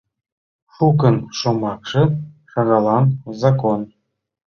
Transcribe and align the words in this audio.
Шукын 0.75 1.15
шомакше— 1.37 2.01
шагаллан 2.51 3.05
закон. 3.41 3.79